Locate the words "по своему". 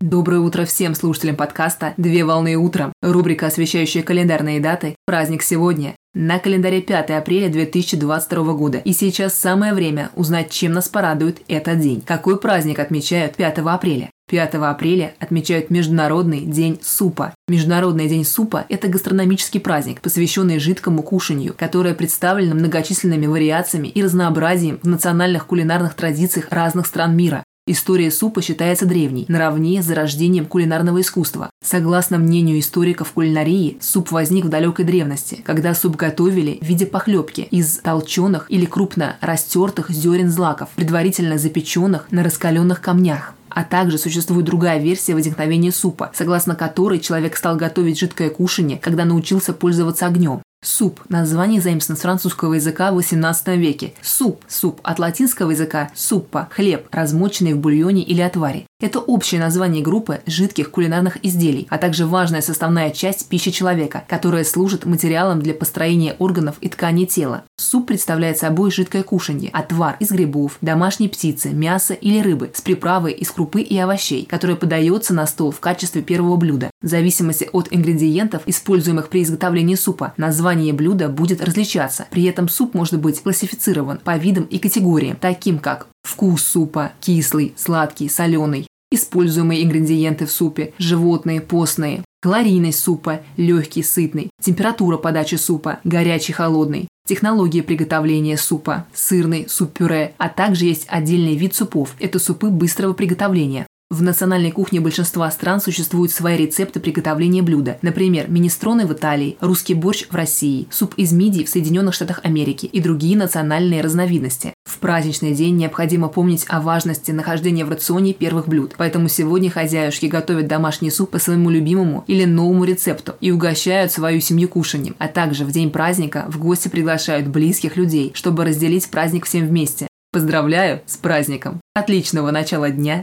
121.12-121.48